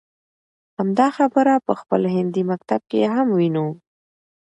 همدا 0.77 1.07
خبره 1.17 1.53
په 1.65 1.73
خپل 1.81 2.01
هندي 2.15 2.43
مکتب 2.51 2.81
کې 2.91 3.01
هم 3.15 3.27
وينو. 3.37 3.67